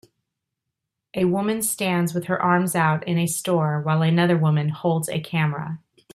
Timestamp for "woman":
1.25-1.61, 4.35-4.69